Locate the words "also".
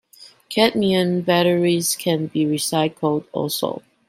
3.33-3.83